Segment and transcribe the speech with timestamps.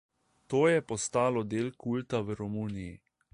[0.53, 2.97] To je postalo del kulta v Romuniji.